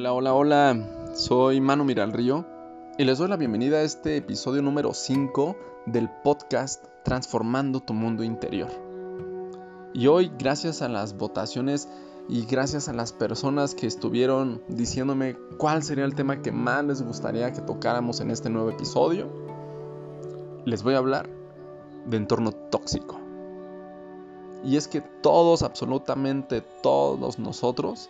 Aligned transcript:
Hola, 0.00 0.14
hola, 0.14 0.32
hola. 0.34 0.86
Soy 1.12 1.60
Manu 1.60 1.84
Miralrío 1.84 2.46
y 2.96 3.04
les 3.04 3.18
doy 3.18 3.28
la 3.28 3.36
bienvenida 3.36 3.76
a 3.76 3.82
este 3.82 4.16
episodio 4.16 4.62
número 4.62 4.94
5 4.94 5.56
del 5.84 6.08
podcast 6.24 6.86
Transformando 7.04 7.80
tu 7.80 7.92
mundo 7.92 8.24
interior. 8.24 8.70
Y 9.92 10.06
hoy, 10.06 10.32
gracias 10.38 10.80
a 10.80 10.88
las 10.88 11.18
votaciones 11.18 11.86
y 12.30 12.46
gracias 12.46 12.88
a 12.88 12.94
las 12.94 13.12
personas 13.12 13.74
que 13.74 13.86
estuvieron 13.86 14.62
diciéndome 14.68 15.36
cuál 15.58 15.82
sería 15.82 16.06
el 16.06 16.14
tema 16.14 16.40
que 16.40 16.50
más 16.50 16.82
les 16.82 17.02
gustaría 17.02 17.52
que 17.52 17.60
tocáramos 17.60 18.20
en 18.20 18.30
este 18.30 18.48
nuevo 18.48 18.70
episodio, 18.70 19.26
les 20.64 20.82
voy 20.82 20.94
a 20.94 20.98
hablar 20.98 21.28
de 22.06 22.16
entorno 22.16 22.52
tóxico. 22.52 23.20
Y 24.64 24.78
es 24.78 24.88
que 24.88 25.02
todos, 25.02 25.62
absolutamente 25.62 26.62
todos 26.82 27.38
nosotros, 27.38 28.08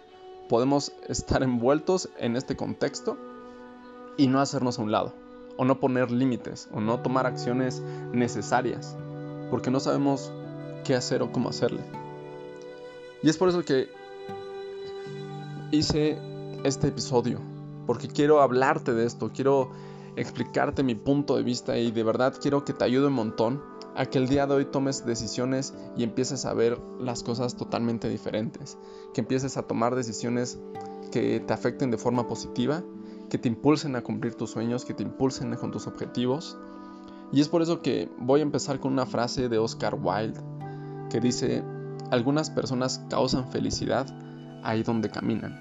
podemos 0.51 0.91
estar 1.07 1.45
envueltos 1.45 2.09
en 2.19 2.35
este 2.35 2.57
contexto 2.57 3.17
y 4.17 4.27
no 4.27 4.41
hacernos 4.41 4.81
a 4.81 4.83
un 4.83 4.91
lado, 4.91 5.15
o 5.57 5.65
no 5.65 5.79
poner 5.79 6.11
límites, 6.11 6.69
o 6.73 6.81
no 6.81 6.99
tomar 6.99 7.25
acciones 7.25 7.81
necesarias, 8.13 8.97
porque 9.49 9.71
no 9.71 9.79
sabemos 9.79 10.33
qué 10.83 10.97
hacer 10.97 11.23
o 11.23 11.31
cómo 11.31 11.51
hacerle. 11.51 11.83
Y 13.23 13.29
es 13.29 13.39
por 13.39 13.49
eso 13.49 13.65
que 13.65 13.91
hice 15.71 16.19
este 16.65 16.89
episodio, 16.89 17.39
porque 17.87 18.09
quiero 18.09 18.43
hablarte 18.43 18.93
de 18.93 19.07
esto, 19.07 19.31
quiero 19.33 19.71
explicarte 20.17 20.83
mi 20.83 20.97
punto 20.97 21.37
de 21.37 21.45
vista 21.45 21.79
y 21.79 21.93
de 21.93 22.03
verdad 22.03 22.35
quiero 22.43 22.65
que 22.65 22.73
te 22.73 22.85
ayude 22.85 23.07
un 23.07 23.13
montón 23.13 23.63
a 24.01 24.07
día 24.07 24.47
de 24.47 24.55
hoy 24.55 24.65
tomes 24.65 25.05
decisiones 25.05 25.75
y 25.95 26.05
empieces 26.05 26.47
a 26.47 26.55
ver 26.55 26.79
las 26.99 27.23
cosas 27.23 27.55
totalmente 27.55 28.09
diferentes, 28.09 28.79
que 29.13 29.21
empieces 29.21 29.59
a 29.59 29.65
tomar 29.65 29.95
decisiones 29.95 30.59
que 31.13 31.39
te 31.41 31.53
afecten 31.53 31.91
de 31.91 31.99
forma 31.99 32.27
positiva, 32.27 32.83
que 33.29 33.37
te 33.37 33.49
impulsen 33.49 33.97
a 33.97 34.03
cumplir 34.03 34.37
tus 34.37 34.53
sueños, 34.53 34.87
que 34.87 34.95
te 34.95 35.03
impulsen 35.03 35.55
con 35.57 35.71
tus 35.71 35.87
objetivos. 35.87 36.57
Y 37.31 37.43
es 37.43 37.49
por 37.49 37.61
eso 37.61 37.83
que 37.83 38.11
voy 38.19 38.41
a 38.41 38.43
empezar 38.43 38.81
con 38.81 38.95
una 38.95 39.05
frase 39.05 39.51
de 39.51 39.59
Oscar 39.59 39.99
Wilde 40.01 40.41
que 41.11 41.21
dice, 41.21 41.63
algunas 42.11 42.49
personas 42.49 43.05
causan 43.11 43.51
felicidad 43.51 44.07
ahí 44.63 44.83
donde 44.83 45.11
caminan, 45.11 45.61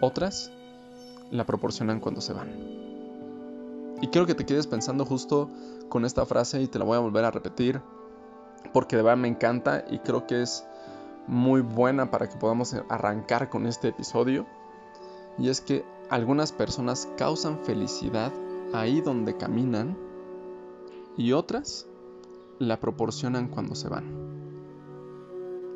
otras 0.00 0.50
la 1.30 1.44
proporcionan 1.44 2.00
cuando 2.00 2.22
se 2.22 2.32
van. 2.32 2.87
Y 4.00 4.08
quiero 4.08 4.26
que 4.26 4.34
te 4.34 4.46
quedes 4.46 4.66
pensando 4.66 5.04
justo 5.04 5.50
con 5.88 6.04
esta 6.04 6.24
frase 6.26 6.62
y 6.62 6.68
te 6.68 6.78
la 6.78 6.84
voy 6.84 6.96
a 6.96 7.00
volver 7.00 7.24
a 7.24 7.30
repetir 7.30 7.80
porque 8.72 8.96
de 8.96 9.02
verdad 9.02 9.18
me 9.18 9.28
encanta 9.28 9.84
y 9.90 9.98
creo 10.00 10.26
que 10.26 10.42
es 10.42 10.64
muy 11.26 11.60
buena 11.60 12.10
para 12.10 12.28
que 12.28 12.36
podamos 12.36 12.74
arrancar 12.88 13.50
con 13.50 13.66
este 13.66 13.88
episodio. 13.88 14.46
Y 15.38 15.48
es 15.48 15.60
que 15.60 15.84
algunas 16.10 16.52
personas 16.52 17.08
causan 17.16 17.58
felicidad 17.60 18.32
ahí 18.72 19.00
donde 19.00 19.36
caminan 19.36 19.96
y 21.16 21.32
otras 21.32 21.86
la 22.58 22.80
proporcionan 22.80 23.48
cuando 23.48 23.74
se 23.74 23.88
van. 23.88 24.28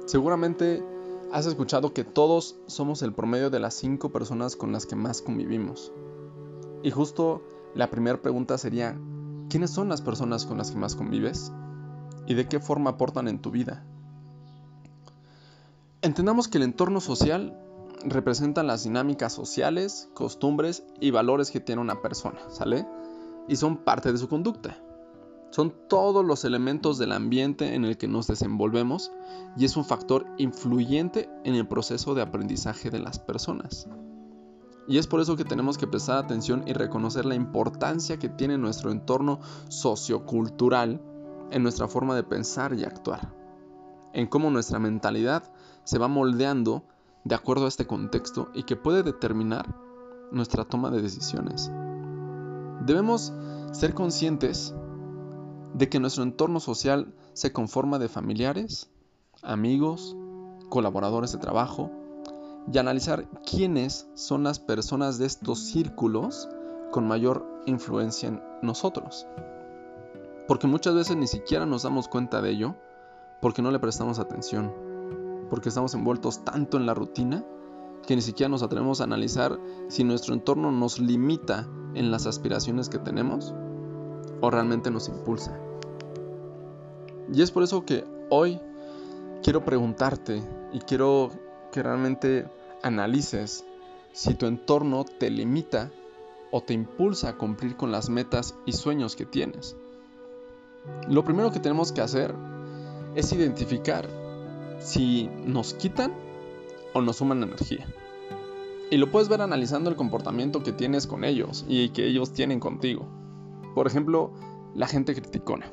Seguramente 0.06 0.84
has 1.32 1.46
escuchado 1.46 1.94
que 1.94 2.04
todos 2.04 2.56
somos 2.66 3.02
el 3.02 3.12
promedio 3.12 3.50
de 3.50 3.60
las 3.60 3.74
cinco 3.74 4.10
personas 4.10 4.56
con 4.56 4.72
las 4.72 4.86
que 4.86 4.96
más 4.96 5.22
convivimos. 5.22 5.92
Y 6.82 6.90
justo 6.90 7.42
la 7.74 7.90
primera 7.90 8.20
pregunta 8.20 8.58
sería, 8.58 8.98
¿quiénes 9.48 9.70
son 9.70 9.88
las 9.88 10.02
personas 10.02 10.44
con 10.46 10.58
las 10.58 10.70
que 10.70 10.78
más 10.78 10.94
convives? 10.94 11.52
¿Y 12.26 12.34
de 12.34 12.46
qué 12.46 12.60
forma 12.60 12.90
aportan 12.90 13.28
en 13.28 13.40
tu 13.40 13.50
vida? 13.50 13.84
Entendamos 16.02 16.48
que 16.48 16.58
el 16.58 16.64
entorno 16.64 17.00
social 17.00 17.58
representa 18.04 18.62
las 18.62 18.84
dinámicas 18.84 19.32
sociales, 19.32 20.10
costumbres 20.14 20.84
y 21.00 21.10
valores 21.10 21.50
que 21.50 21.60
tiene 21.60 21.80
una 21.80 22.02
persona, 22.02 22.40
¿sale? 22.50 22.86
Y 23.48 23.56
son 23.56 23.78
parte 23.78 24.12
de 24.12 24.18
su 24.18 24.28
conducta. 24.28 24.76
Son 25.50 25.74
todos 25.88 26.24
los 26.24 26.44
elementos 26.44 26.98
del 26.98 27.12
ambiente 27.12 27.74
en 27.74 27.84
el 27.84 27.98
que 27.98 28.08
nos 28.08 28.26
desenvolvemos 28.26 29.12
y 29.56 29.64
es 29.64 29.76
un 29.76 29.84
factor 29.84 30.26
influyente 30.38 31.28
en 31.44 31.54
el 31.54 31.68
proceso 31.68 32.14
de 32.14 32.22
aprendizaje 32.22 32.90
de 32.90 33.00
las 33.00 33.18
personas. 33.18 33.86
Y 34.92 34.98
es 34.98 35.06
por 35.06 35.22
eso 35.22 35.38
que 35.38 35.46
tenemos 35.46 35.78
que 35.78 35.86
prestar 35.86 36.18
atención 36.18 36.64
y 36.66 36.74
reconocer 36.74 37.24
la 37.24 37.34
importancia 37.34 38.18
que 38.18 38.28
tiene 38.28 38.58
nuestro 38.58 38.90
entorno 38.90 39.40
sociocultural 39.70 41.00
en 41.50 41.62
nuestra 41.62 41.88
forma 41.88 42.14
de 42.14 42.24
pensar 42.24 42.74
y 42.74 42.84
actuar, 42.84 43.34
en 44.12 44.26
cómo 44.26 44.50
nuestra 44.50 44.78
mentalidad 44.78 45.50
se 45.84 45.96
va 45.96 46.08
moldeando 46.08 46.84
de 47.24 47.34
acuerdo 47.34 47.64
a 47.64 47.68
este 47.68 47.86
contexto 47.86 48.50
y 48.52 48.64
que 48.64 48.76
puede 48.76 49.02
determinar 49.02 49.74
nuestra 50.30 50.66
toma 50.66 50.90
de 50.90 51.00
decisiones. 51.00 51.72
Debemos 52.84 53.32
ser 53.72 53.94
conscientes 53.94 54.74
de 55.72 55.88
que 55.88 56.00
nuestro 56.00 56.22
entorno 56.22 56.60
social 56.60 57.14
se 57.32 57.50
conforma 57.50 57.98
de 57.98 58.10
familiares, 58.10 58.90
amigos, 59.42 60.14
colaboradores 60.68 61.32
de 61.32 61.38
trabajo, 61.38 61.90
y 62.70 62.78
analizar 62.78 63.26
quiénes 63.48 64.08
son 64.14 64.44
las 64.44 64.58
personas 64.58 65.18
de 65.18 65.26
estos 65.26 65.60
círculos 65.60 66.48
con 66.90 67.08
mayor 67.08 67.44
influencia 67.66 68.28
en 68.28 68.42
nosotros. 68.62 69.26
Porque 70.46 70.66
muchas 70.66 70.94
veces 70.94 71.16
ni 71.16 71.26
siquiera 71.26 71.66
nos 71.66 71.82
damos 71.82 72.08
cuenta 72.08 72.42
de 72.42 72.50
ello 72.50 72.76
porque 73.40 73.62
no 73.62 73.70
le 73.70 73.80
prestamos 73.80 74.18
atención, 74.18 74.72
porque 75.50 75.68
estamos 75.68 75.94
envueltos 75.94 76.44
tanto 76.44 76.76
en 76.76 76.86
la 76.86 76.94
rutina 76.94 77.44
que 78.06 78.16
ni 78.16 78.22
siquiera 78.22 78.48
nos 78.48 78.62
atrevemos 78.62 79.00
a 79.00 79.04
analizar 79.04 79.58
si 79.88 80.04
nuestro 80.04 80.34
entorno 80.34 80.70
nos 80.70 80.98
limita 80.98 81.68
en 81.94 82.10
las 82.10 82.26
aspiraciones 82.26 82.88
que 82.88 82.98
tenemos 82.98 83.54
o 84.40 84.50
realmente 84.50 84.90
nos 84.90 85.08
impulsa. 85.08 85.58
Y 87.32 87.42
es 87.42 87.50
por 87.50 87.62
eso 87.62 87.84
que 87.84 88.04
hoy 88.30 88.60
quiero 89.42 89.64
preguntarte 89.64 90.42
y 90.72 90.80
quiero 90.80 91.30
que 91.72 91.82
realmente 91.82 92.46
analices 92.82 93.64
si 94.12 94.34
tu 94.34 94.46
entorno 94.46 95.04
te 95.04 95.30
limita 95.30 95.90
o 96.52 96.62
te 96.62 96.74
impulsa 96.74 97.30
a 97.30 97.38
cumplir 97.38 97.76
con 97.76 97.90
las 97.90 98.10
metas 98.10 98.54
y 98.66 98.72
sueños 98.72 99.16
que 99.16 99.26
tienes. 99.26 99.74
Lo 101.08 101.24
primero 101.24 101.50
que 101.50 101.60
tenemos 101.60 101.90
que 101.90 102.02
hacer 102.02 102.34
es 103.14 103.32
identificar 103.32 104.08
si 104.78 105.28
nos 105.44 105.74
quitan 105.74 106.12
o 106.92 107.00
nos 107.00 107.16
suman 107.16 107.42
energía. 107.42 107.86
Y 108.90 108.98
lo 108.98 109.10
puedes 109.10 109.30
ver 109.30 109.40
analizando 109.40 109.88
el 109.88 109.96
comportamiento 109.96 110.62
que 110.62 110.72
tienes 110.72 111.06
con 111.06 111.24
ellos 111.24 111.64
y 111.66 111.88
que 111.90 112.06
ellos 112.06 112.34
tienen 112.34 112.60
contigo. 112.60 113.08
Por 113.74 113.86
ejemplo, 113.86 114.32
la 114.74 114.86
gente 114.86 115.14
criticona. 115.14 115.72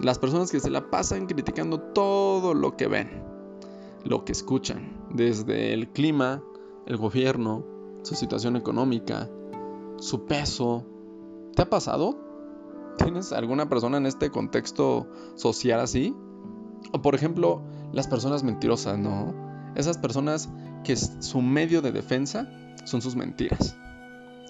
Las 0.00 0.18
personas 0.18 0.50
que 0.50 0.60
se 0.60 0.68
la 0.68 0.90
pasan 0.90 1.26
criticando 1.26 1.80
todo 1.80 2.52
lo 2.52 2.76
que 2.76 2.86
ven 2.86 3.37
lo 4.04 4.24
que 4.24 4.32
escuchan, 4.32 5.08
desde 5.12 5.72
el 5.72 5.88
clima, 5.88 6.42
el 6.86 6.96
gobierno, 6.96 7.64
su 8.02 8.14
situación 8.14 8.56
económica, 8.56 9.28
su 9.98 10.26
peso. 10.26 10.84
¿Te 11.54 11.62
ha 11.62 11.70
pasado? 11.70 12.18
¿Tienes 12.96 13.32
alguna 13.32 13.68
persona 13.68 13.98
en 13.98 14.06
este 14.06 14.30
contexto 14.30 15.06
social 15.34 15.80
así? 15.80 16.14
O 16.92 17.02
por 17.02 17.14
ejemplo, 17.14 17.62
las 17.92 18.06
personas 18.06 18.42
mentirosas, 18.42 18.98
¿no? 18.98 19.34
Esas 19.74 19.98
personas 19.98 20.48
que 20.84 20.96
su 20.96 21.40
medio 21.42 21.82
de 21.82 21.92
defensa 21.92 22.48
son 22.84 23.02
sus 23.02 23.16
mentiras. 23.16 23.76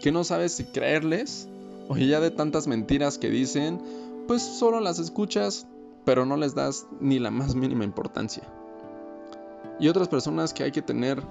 Que 0.00 0.12
no 0.12 0.24
sabes 0.24 0.52
si 0.52 0.64
creerles 0.64 1.48
o 1.88 1.96
ya 1.96 2.20
de 2.20 2.30
tantas 2.30 2.66
mentiras 2.66 3.18
que 3.18 3.30
dicen, 3.30 3.80
pues 4.26 4.42
solo 4.42 4.80
las 4.80 4.98
escuchas, 4.98 5.66
pero 6.04 6.24
no 6.24 6.36
les 6.36 6.54
das 6.54 6.86
ni 7.00 7.18
la 7.18 7.30
más 7.30 7.54
mínima 7.54 7.84
importancia. 7.84 8.44
Y 9.80 9.88
otras 9.88 10.08
personas 10.08 10.52
que 10.52 10.64
hay 10.64 10.72
que 10.72 10.82
tener 10.82 11.22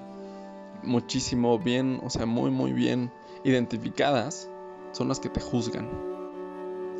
muchísimo 0.83 1.59
bien, 1.59 1.99
o 2.03 2.09
sea, 2.09 2.25
muy, 2.25 2.51
muy 2.51 2.71
bien 2.71 3.11
identificadas, 3.43 4.49
son 4.91 5.07
las 5.07 5.19
que 5.19 5.29
te 5.29 5.41
juzgan. 5.41 5.89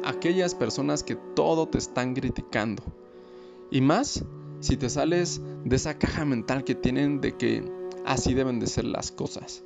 Aquellas 0.04 0.56
personas 0.56 1.04
que 1.04 1.16
todo 1.16 1.68
te 1.68 1.78
están 1.78 2.14
criticando. 2.14 2.84
Y 3.72 3.82
más 3.82 4.24
si 4.60 4.78
te 4.78 4.90
sales 4.90 5.42
de 5.64 5.76
esa 5.76 5.98
caja 5.98 6.26
mental 6.26 6.64
que 6.64 6.76
tienen 6.76 7.22
de 7.22 7.36
que 7.36 7.64
así 8.06 8.34
deben 8.34 8.60
de 8.60 8.68
ser 8.68 8.86
las 8.86 9.12
cosas. 9.12 9.64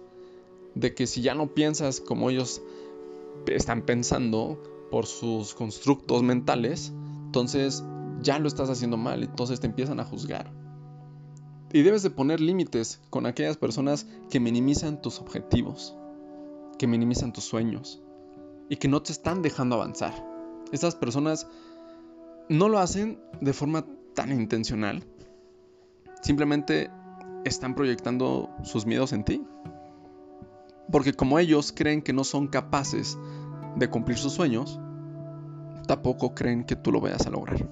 De 0.76 0.94
que 0.94 1.08
si 1.08 1.22
ya 1.22 1.36
no 1.36 1.54
piensas 1.54 2.00
como 2.02 2.30
ellos 2.30 2.62
están 3.48 3.84
pensando 3.84 4.62
por 4.90 5.06
sus 5.06 5.54
constructos 5.54 6.24
mentales, 6.24 6.94
entonces 7.26 7.84
ya 8.22 8.40
lo 8.40 8.48
estás 8.48 8.70
haciendo 8.70 8.98
mal, 8.98 9.24
entonces 9.24 9.60
te 9.60 9.68
empiezan 9.68 10.00
a 10.00 10.06
juzgar. 10.06 10.61
Y 11.74 11.84
debes 11.84 12.04
de 12.04 12.10
poner 12.10 12.42
límites 12.42 13.00
con 13.10 13.26
aquellas 13.26 13.58
personas 13.58 14.06
que 14.30 14.40
minimizan 14.40 15.02
tus 15.02 15.20
objetivos, 15.20 15.96
que 16.78 16.88
minimizan 16.88 17.32
tus 17.32 17.46
sueños 17.46 18.02
y 18.70 18.76
que 18.76 18.88
no 18.88 19.02
te 19.02 19.12
están 19.12 19.42
dejando 19.42 19.76
avanzar. 19.76 20.14
Estas 20.72 20.96
personas 20.96 21.48
no 22.50 22.68
lo 22.68 22.80
hacen 22.80 23.20
de 23.40 23.54
forma 23.54 23.86
tan 24.14 24.32
intencional. 24.32 25.04
Simplemente 26.22 26.92
están 27.46 27.76
proyectando 27.76 28.50
sus 28.64 28.86
miedos 28.86 29.14
en 29.14 29.24
ti. 29.24 29.44
Porque 30.92 31.14
como 31.14 31.40
ellos 31.40 31.72
creen 31.72 32.02
que 32.02 32.12
no 32.12 32.26
son 32.26 32.48
capaces 32.48 33.18
de 33.78 33.90
cumplir 33.90 34.18
sus 34.18 34.34
sueños, 34.34 34.80
tampoco 35.88 36.36
creen 36.36 36.66
que 36.66 36.76
tú 36.76 36.92
lo 36.92 37.00
vayas 37.00 37.26
a 37.26 37.30
lograr. 37.30 37.70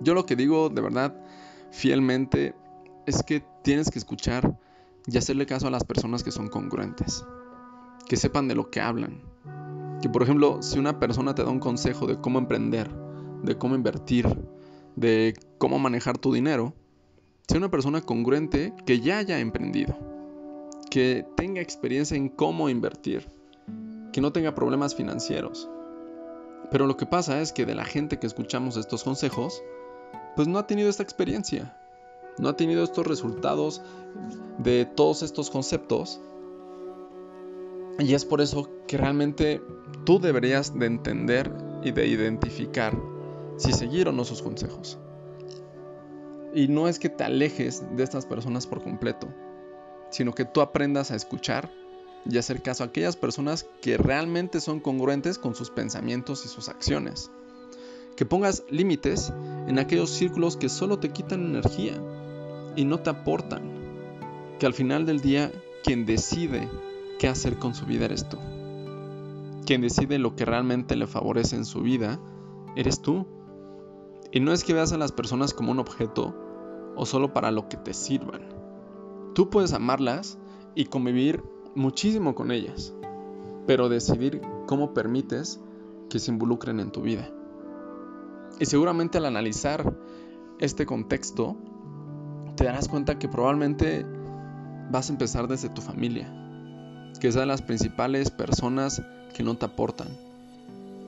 Yo 0.00 0.14
lo 0.14 0.26
que 0.26 0.36
digo 0.36 0.68
de 0.68 0.80
verdad, 0.80 1.14
fielmente, 1.70 2.54
es 3.06 3.22
que 3.22 3.42
tienes 3.62 3.90
que 3.90 3.98
escuchar 3.98 4.58
y 5.06 5.16
hacerle 5.16 5.46
caso 5.46 5.66
a 5.66 5.70
las 5.70 5.84
personas 5.84 6.22
que 6.22 6.30
son 6.30 6.48
congruentes, 6.48 7.24
que 8.06 8.16
sepan 8.16 8.48
de 8.48 8.54
lo 8.54 8.70
que 8.70 8.80
hablan. 8.80 9.22
Que 10.02 10.08
por 10.08 10.22
ejemplo, 10.22 10.62
si 10.62 10.78
una 10.78 11.00
persona 11.00 11.34
te 11.34 11.42
da 11.42 11.50
un 11.50 11.60
consejo 11.60 12.06
de 12.06 12.20
cómo 12.20 12.38
emprender, 12.38 12.90
de 13.42 13.56
cómo 13.56 13.74
invertir, 13.74 14.26
de 14.96 15.34
cómo 15.58 15.78
manejar 15.78 16.18
tu 16.18 16.32
dinero, 16.32 16.74
sea 17.46 17.58
una 17.58 17.70
persona 17.70 18.02
congruente 18.02 18.74
que 18.84 19.00
ya 19.00 19.18
haya 19.18 19.38
emprendido, 19.38 19.98
que 20.90 21.26
tenga 21.36 21.60
experiencia 21.60 22.16
en 22.16 22.28
cómo 22.28 22.68
invertir, 22.68 23.28
que 24.12 24.20
no 24.20 24.32
tenga 24.32 24.54
problemas 24.54 24.94
financieros. 24.94 25.68
Pero 26.70 26.86
lo 26.86 26.96
que 26.96 27.06
pasa 27.06 27.40
es 27.40 27.52
que 27.52 27.64
de 27.64 27.74
la 27.74 27.84
gente 27.84 28.18
que 28.18 28.26
escuchamos 28.26 28.76
estos 28.76 29.04
consejos, 29.04 29.62
pues 30.38 30.46
no 30.46 30.58
ha 30.60 30.68
tenido 30.68 30.88
esta 30.88 31.02
experiencia 31.02 31.74
no 32.38 32.48
ha 32.48 32.56
tenido 32.56 32.84
estos 32.84 33.06
resultados 33.06 33.82
de 34.58 34.86
todos 34.86 35.22
estos 35.22 35.50
conceptos. 35.50 36.20
Y 37.98 38.14
es 38.14 38.24
por 38.24 38.40
eso 38.40 38.68
que 38.86 38.96
realmente 38.96 39.60
tú 40.04 40.20
deberías 40.20 40.78
de 40.78 40.86
entender 40.86 41.52
y 41.82 41.90
de 41.90 42.06
identificar 42.06 42.96
si 43.56 43.72
seguir 43.72 44.08
o 44.08 44.12
no 44.12 44.24
sus 44.24 44.40
consejos. 44.40 44.98
Y 46.54 46.68
no 46.68 46.88
es 46.88 46.98
que 46.98 47.08
te 47.08 47.24
alejes 47.24 47.84
de 47.96 48.04
estas 48.04 48.24
personas 48.24 48.66
por 48.66 48.82
completo, 48.82 49.28
sino 50.10 50.32
que 50.32 50.44
tú 50.44 50.60
aprendas 50.60 51.10
a 51.10 51.16
escuchar 51.16 51.70
y 52.24 52.38
hacer 52.38 52.62
caso 52.62 52.84
a 52.84 52.86
aquellas 52.86 53.16
personas 53.16 53.66
que 53.80 53.96
realmente 53.96 54.60
son 54.60 54.80
congruentes 54.80 55.38
con 55.38 55.54
sus 55.54 55.70
pensamientos 55.70 56.44
y 56.44 56.48
sus 56.48 56.68
acciones. 56.68 57.30
Que 58.16 58.24
pongas 58.24 58.64
límites 58.70 59.32
en 59.68 59.78
aquellos 59.78 60.08
círculos 60.08 60.56
que 60.56 60.70
solo 60.70 60.98
te 60.98 61.10
quitan 61.10 61.44
energía 61.44 61.92
y 62.74 62.86
no 62.86 63.00
te 63.00 63.10
aportan. 63.10 63.70
Que 64.58 64.64
al 64.64 64.72
final 64.72 65.04
del 65.04 65.20
día 65.20 65.52
quien 65.84 66.06
decide 66.06 66.68
qué 67.18 67.28
hacer 67.28 67.58
con 67.58 67.74
su 67.74 67.84
vida 67.84 68.06
eres 68.06 68.26
tú. 68.30 68.38
Quien 69.66 69.82
decide 69.82 70.18
lo 70.18 70.34
que 70.34 70.46
realmente 70.46 70.96
le 70.96 71.06
favorece 71.06 71.54
en 71.56 71.66
su 71.66 71.82
vida 71.82 72.18
eres 72.76 73.02
tú. 73.02 73.26
Y 74.32 74.40
no 74.40 74.52
es 74.52 74.64
que 74.64 74.72
veas 74.72 74.92
a 74.94 74.98
las 74.98 75.12
personas 75.12 75.52
como 75.52 75.70
un 75.70 75.80
objeto 75.80 76.34
o 76.96 77.04
solo 77.04 77.34
para 77.34 77.50
lo 77.50 77.68
que 77.68 77.76
te 77.76 77.92
sirvan. 77.92 78.48
Tú 79.34 79.50
puedes 79.50 79.74
amarlas 79.74 80.38
y 80.74 80.86
convivir 80.86 81.42
muchísimo 81.74 82.34
con 82.34 82.52
ellas, 82.52 82.94
pero 83.66 83.90
decidir 83.90 84.40
cómo 84.66 84.94
permites 84.94 85.60
que 86.08 86.18
se 86.18 86.30
involucren 86.30 86.80
en 86.80 86.90
tu 86.90 87.02
vida. 87.02 87.30
Y 88.60 88.66
seguramente 88.66 89.18
al 89.18 89.26
analizar 89.26 89.94
este 90.58 90.86
contexto, 90.86 91.56
te 92.56 92.64
darás 92.64 92.88
cuenta 92.88 93.18
que 93.18 93.28
probablemente 93.28 94.04
vas 94.90 95.08
a 95.08 95.12
empezar 95.12 95.46
desde 95.46 95.68
tu 95.68 95.80
familia, 95.80 96.28
que 97.20 97.30
son 97.30 97.48
las 97.48 97.62
principales 97.62 98.30
personas 98.30 99.02
que 99.34 99.42
no 99.42 99.56
te 99.56 99.66
aportan, 99.66 100.08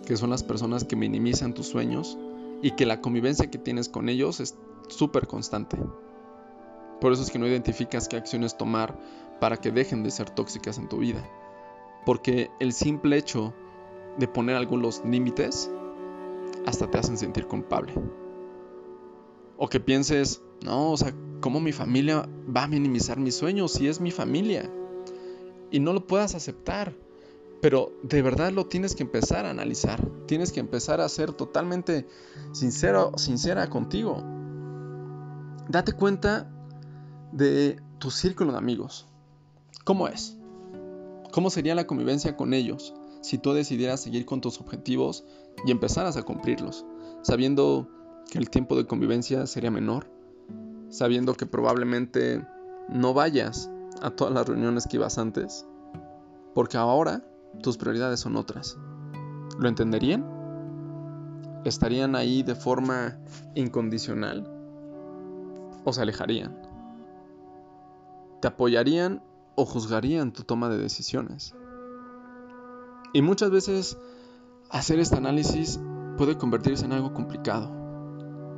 que 0.06 0.16
son 0.16 0.30
las 0.30 0.42
personas 0.42 0.84
que 0.84 0.96
minimizan 0.96 1.54
tus 1.54 1.66
sueños 1.66 2.16
y 2.62 2.72
que 2.72 2.86
la 2.86 3.00
convivencia 3.00 3.50
que 3.50 3.58
tienes 3.58 3.88
con 3.88 4.08
ellos 4.08 4.40
es 4.40 4.56
súper 4.88 5.26
constante. 5.26 5.76
Por 7.00 7.12
eso 7.12 7.22
es 7.22 7.30
que 7.30 7.38
no 7.38 7.46
identificas 7.46 8.08
qué 8.08 8.16
acciones 8.16 8.56
tomar 8.56 8.96
para 9.40 9.56
que 9.56 9.70
dejen 9.70 10.02
de 10.02 10.10
ser 10.10 10.30
tóxicas 10.30 10.78
en 10.78 10.88
tu 10.88 10.98
vida. 10.98 11.26
Porque 12.04 12.50
el 12.60 12.72
simple 12.72 13.16
hecho 13.16 13.54
de 14.18 14.28
poner 14.28 14.56
algunos 14.56 15.02
límites 15.04 15.70
hasta 16.66 16.90
te 16.90 16.98
hacen 16.98 17.18
sentir 17.18 17.46
culpable. 17.46 17.94
O 19.56 19.68
que 19.68 19.80
pienses, 19.80 20.42
no, 20.64 20.92
o 20.92 20.96
sea, 20.96 21.14
¿cómo 21.40 21.60
mi 21.60 21.72
familia 21.72 22.28
va 22.54 22.64
a 22.64 22.68
minimizar 22.68 23.18
mis 23.18 23.36
sueños 23.36 23.72
si 23.72 23.88
es 23.88 24.00
mi 24.00 24.10
familia? 24.10 24.70
Y 25.70 25.80
no 25.80 25.92
lo 25.92 26.06
puedas 26.06 26.34
aceptar. 26.34 26.94
Pero 27.60 27.92
de 28.02 28.22
verdad 28.22 28.52
lo 28.52 28.66
tienes 28.66 28.94
que 28.94 29.02
empezar 29.02 29.44
a 29.44 29.50
analizar. 29.50 30.02
Tienes 30.26 30.50
que 30.50 30.60
empezar 30.60 31.00
a 31.00 31.08
ser 31.08 31.32
totalmente 31.32 32.06
sincero, 32.52 33.12
sincera 33.16 33.68
contigo. 33.68 34.22
Date 35.68 35.92
cuenta 35.92 36.50
de 37.32 37.80
tu 37.98 38.10
círculo 38.10 38.52
de 38.52 38.58
amigos. 38.58 39.06
¿Cómo 39.84 40.08
es? 40.08 40.38
¿Cómo 41.32 41.50
sería 41.50 41.74
la 41.74 41.86
convivencia 41.86 42.36
con 42.36 42.54
ellos 42.54 42.94
si 43.20 43.38
tú 43.38 43.52
decidieras 43.52 44.00
seguir 44.00 44.24
con 44.24 44.40
tus 44.40 44.58
objetivos 44.60 45.24
y 45.64 45.70
empezaras 45.70 46.16
a 46.16 46.22
cumplirlos, 46.22 46.86
sabiendo 47.22 47.88
que 48.30 48.38
el 48.38 48.50
tiempo 48.50 48.76
de 48.76 48.86
convivencia 48.86 49.46
sería 49.46 49.70
menor, 49.70 50.10
sabiendo 50.88 51.34
que 51.34 51.46
probablemente 51.46 52.46
no 52.88 53.14
vayas 53.14 53.70
a 54.02 54.10
todas 54.10 54.32
las 54.32 54.48
reuniones 54.48 54.86
que 54.86 54.96
ibas 54.96 55.18
antes, 55.18 55.66
porque 56.54 56.76
ahora 56.76 57.24
tus 57.62 57.76
prioridades 57.76 58.20
son 58.20 58.36
otras. 58.36 58.78
¿Lo 59.58 59.68
entenderían? 59.68 60.24
¿Estarían 61.64 62.16
ahí 62.16 62.42
de 62.42 62.54
forma 62.54 63.18
incondicional? 63.54 64.48
¿O 65.84 65.92
se 65.92 66.00
alejarían? 66.00 66.56
¿Te 68.40 68.48
apoyarían 68.48 69.22
o 69.56 69.66
juzgarían 69.66 70.32
tu 70.32 70.44
toma 70.44 70.70
de 70.70 70.78
decisiones? 70.78 71.54
Y 73.12 73.22
muchas 73.22 73.50
veces 73.50 73.98
hacer 74.70 75.00
este 75.00 75.16
análisis 75.16 75.80
puede 76.16 76.38
convertirse 76.38 76.84
en 76.84 76.92
algo 76.92 77.12
complicado 77.12 77.70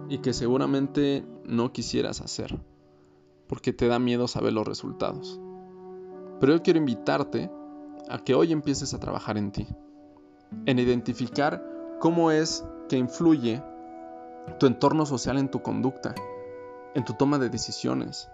y 0.09 0.19
que 0.19 0.32
seguramente 0.32 1.25
no 1.44 1.73
quisieras 1.73 2.20
hacer, 2.20 2.61
porque 3.49 3.73
te 3.73 3.88
da 3.88 3.99
miedo 3.99 4.29
saber 4.29 4.53
los 4.53 4.67
resultados. 4.67 5.41
Pero 6.38 6.55
yo 6.55 6.62
quiero 6.62 6.79
invitarte 6.79 7.50
a 8.09 8.19
que 8.19 8.35
hoy 8.35 8.53
empieces 8.53 8.93
a 8.94 9.00
trabajar 9.00 9.38
en 9.38 9.53
ti, 9.53 9.67
en 10.67 10.79
identificar 10.79 11.64
cómo 11.99 12.31
es 12.31 12.65
que 12.88 12.99
influye 12.99 13.62
tu 14.58 14.67
entorno 14.67 15.06
social 15.06 15.38
en 15.38 15.50
tu 15.50 15.62
conducta, 15.62 16.15
en 16.94 17.05
tu 17.05 17.15
toma 17.15 17.39
de 17.39 17.48
decisiones, 17.48 18.29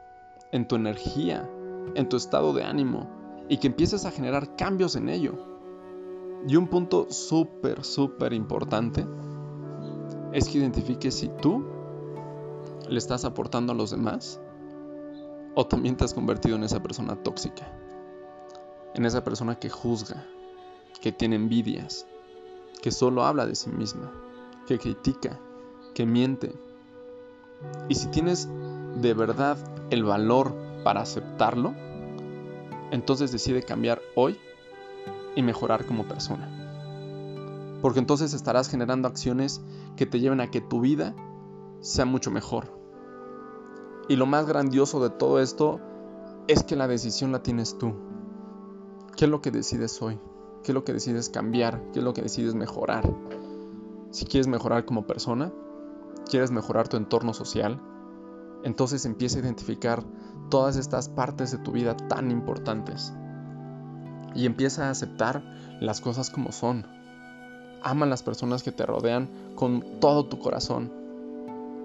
en 0.52 0.66
tu 0.66 0.74
energía, 0.76 1.48
en 1.94 2.08
tu 2.08 2.16
estado 2.16 2.52
de 2.54 2.64
ánimo, 2.64 3.08
y 3.48 3.58
que 3.58 3.68
empieces 3.68 4.04
a 4.04 4.10
generar 4.10 4.56
cambios 4.56 4.96
en 4.96 5.08
ello. 5.08 5.57
Y 6.46 6.56
un 6.56 6.68
punto 6.68 7.10
súper, 7.10 7.84
súper 7.84 8.32
importante 8.32 9.06
es 10.32 10.48
que 10.48 10.58
identifiques 10.58 11.14
si 11.14 11.28
tú 11.28 11.64
le 12.88 12.98
estás 12.98 13.24
aportando 13.24 13.72
a 13.72 13.76
los 13.76 13.90
demás 13.90 14.40
o 15.54 15.66
también 15.66 15.96
te 15.96 16.04
has 16.04 16.14
convertido 16.14 16.56
en 16.56 16.64
esa 16.64 16.82
persona 16.82 17.16
tóxica, 17.16 17.66
en 18.94 19.04
esa 19.04 19.24
persona 19.24 19.58
que 19.58 19.68
juzga, 19.68 20.24
que 21.00 21.12
tiene 21.12 21.36
envidias, 21.36 22.06
que 22.80 22.90
solo 22.90 23.24
habla 23.24 23.46
de 23.46 23.54
sí 23.54 23.70
misma, 23.70 24.12
que 24.66 24.78
critica, 24.78 25.38
que 25.94 26.06
miente. 26.06 26.52
Y 27.88 27.96
si 27.96 28.08
tienes 28.08 28.48
de 29.00 29.14
verdad 29.14 29.58
el 29.90 30.04
valor 30.04 30.54
para 30.84 31.00
aceptarlo, 31.00 31.74
entonces 32.90 33.32
decide 33.32 33.62
cambiar 33.62 34.00
hoy 34.14 34.38
y 35.38 35.42
mejorar 35.42 35.86
como 35.86 36.02
persona. 36.08 36.50
Porque 37.80 38.00
entonces 38.00 38.34
estarás 38.34 38.68
generando 38.68 39.06
acciones 39.06 39.60
que 39.94 40.04
te 40.04 40.18
lleven 40.18 40.40
a 40.40 40.50
que 40.50 40.60
tu 40.60 40.80
vida 40.80 41.14
sea 41.80 42.04
mucho 42.04 42.32
mejor. 42.32 42.76
Y 44.08 44.16
lo 44.16 44.26
más 44.26 44.48
grandioso 44.48 45.00
de 45.00 45.10
todo 45.10 45.38
esto 45.38 45.78
es 46.48 46.64
que 46.64 46.74
la 46.74 46.88
decisión 46.88 47.30
la 47.30 47.44
tienes 47.44 47.78
tú. 47.78 47.94
¿Qué 49.16 49.26
es 49.26 49.30
lo 49.30 49.40
que 49.40 49.52
decides 49.52 50.02
hoy? 50.02 50.18
¿Qué 50.64 50.72
es 50.72 50.74
lo 50.74 50.82
que 50.82 50.92
decides 50.92 51.30
cambiar? 51.30 51.84
¿Qué 51.92 52.00
es 52.00 52.04
lo 52.04 52.14
que 52.14 52.22
decides 52.22 52.56
mejorar? 52.56 53.08
Si 54.10 54.24
quieres 54.24 54.48
mejorar 54.48 54.86
como 54.86 55.06
persona, 55.06 55.52
quieres 56.28 56.50
mejorar 56.50 56.88
tu 56.88 56.96
entorno 56.96 57.32
social, 57.32 57.80
entonces 58.64 59.04
empieza 59.04 59.36
a 59.36 59.42
identificar 59.42 60.02
todas 60.50 60.76
estas 60.76 61.08
partes 61.08 61.52
de 61.52 61.58
tu 61.58 61.70
vida 61.70 61.96
tan 61.96 62.32
importantes. 62.32 63.12
Y 64.34 64.46
empieza 64.46 64.86
a 64.86 64.90
aceptar 64.90 65.42
las 65.80 66.00
cosas 66.00 66.30
como 66.30 66.52
son. 66.52 66.86
Ama 67.82 68.06
a 68.06 68.08
las 68.08 68.22
personas 68.22 68.62
que 68.62 68.72
te 68.72 68.86
rodean 68.86 69.28
con 69.54 70.00
todo 70.00 70.26
tu 70.26 70.38
corazón. 70.38 70.92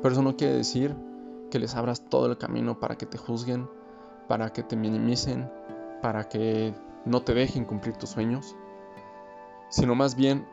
Pero 0.02 0.14
eso 0.14 0.22
no 0.22 0.36
quiere 0.36 0.54
decir 0.54 0.96
que 1.50 1.60
les 1.60 1.76
abras 1.76 2.10
todo 2.10 2.26
el 2.26 2.38
camino 2.38 2.80
para 2.80 2.98
que 2.98 3.06
te 3.06 3.18
juzguen, 3.18 3.70
para 4.28 4.52
que 4.52 4.64
te 4.64 4.76
minimicen, 4.76 5.50
para 6.02 6.28
que 6.28 6.74
no 7.06 7.22
te 7.22 7.34
dejen 7.34 7.66
cumplir 7.66 7.96
tus 7.96 8.10
sueños, 8.10 8.56
sino 9.70 9.96
más 9.96 10.16
bien 10.16 10.46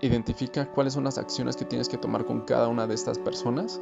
identifica 0.00 0.66
cuáles 0.72 0.94
son 0.94 1.04
las 1.04 1.18
acciones 1.18 1.56
que 1.56 1.64
tienes 1.64 1.88
que 1.88 1.98
tomar 1.98 2.24
con 2.24 2.40
cada 2.42 2.68
una 2.68 2.86
de 2.86 2.94
estas 2.94 3.18
personas 3.18 3.80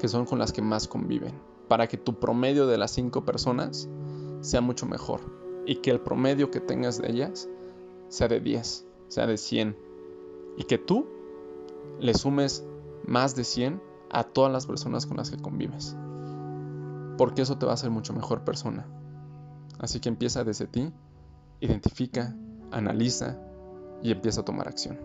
que 0.00 0.08
son 0.08 0.24
con 0.24 0.38
las 0.38 0.52
que 0.52 0.62
más 0.62 0.88
conviven, 0.88 1.40
para 1.68 1.86
que 1.86 1.96
tu 1.96 2.18
promedio 2.18 2.66
de 2.66 2.78
las 2.78 2.90
cinco 2.90 3.24
personas 3.24 3.88
sea 4.40 4.60
mucho 4.60 4.86
mejor, 4.86 5.20
y 5.70 5.76
que 5.76 5.92
el 5.92 6.00
promedio 6.00 6.50
que 6.50 6.58
tengas 6.58 7.00
de 7.00 7.08
ellas 7.08 7.48
sea 8.08 8.26
de 8.26 8.40
10, 8.40 8.84
sea 9.06 9.28
de 9.28 9.36
100 9.36 9.76
y 10.56 10.64
que 10.64 10.78
tú 10.78 11.06
le 12.00 12.12
sumes 12.12 12.66
más 13.06 13.36
de 13.36 13.44
100 13.44 13.80
a 14.10 14.24
todas 14.24 14.50
las 14.50 14.66
personas 14.66 15.06
con 15.06 15.18
las 15.18 15.30
que 15.30 15.40
convives. 15.40 15.94
Porque 17.16 17.42
eso 17.42 17.56
te 17.56 17.66
va 17.66 17.70
a 17.70 17.74
hacer 17.74 17.90
mucho 17.90 18.12
mejor 18.12 18.42
persona. 18.42 18.84
Así 19.78 20.00
que 20.00 20.08
empieza 20.08 20.42
desde 20.42 20.66
ti, 20.66 20.92
identifica, 21.60 22.34
analiza 22.72 23.38
y 24.02 24.10
empieza 24.10 24.40
a 24.40 24.44
tomar 24.44 24.66
acción. 24.66 24.98